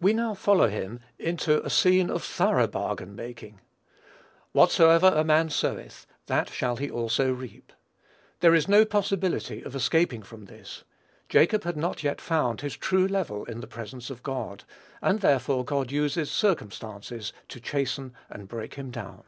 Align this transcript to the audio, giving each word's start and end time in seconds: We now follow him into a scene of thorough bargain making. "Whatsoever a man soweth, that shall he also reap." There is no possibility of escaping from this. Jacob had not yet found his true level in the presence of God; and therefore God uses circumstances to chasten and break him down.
We 0.00 0.14
now 0.14 0.32
follow 0.32 0.68
him 0.68 1.00
into 1.18 1.62
a 1.62 1.68
scene 1.68 2.08
of 2.08 2.24
thorough 2.24 2.66
bargain 2.66 3.14
making. 3.14 3.60
"Whatsoever 4.52 5.08
a 5.14 5.22
man 5.22 5.50
soweth, 5.50 6.06
that 6.28 6.48
shall 6.48 6.76
he 6.78 6.90
also 6.90 7.30
reap." 7.30 7.70
There 8.38 8.54
is 8.54 8.68
no 8.68 8.86
possibility 8.86 9.60
of 9.60 9.76
escaping 9.76 10.22
from 10.22 10.46
this. 10.46 10.84
Jacob 11.28 11.64
had 11.64 11.76
not 11.76 12.02
yet 12.02 12.22
found 12.22 12.62
his 12.62 12.74
true 12.74 13.06
level 13.06 13.44
in 13.44 13.60
the 13.60 13.66
presence 13.66 14.08
of 14.08 14.22
God; 14.22 14.64
and 15.02 15.20
therefore 15.20 15.62
God 15.62 15.92
uses 15.92 16.30
circumstances 16.30 17.34
to 17.48 17.60
chasten 17.60 18.14
and 18.30 18.48
break 18.48 18.76
him 18.76 18.90
down. 18.90 19.24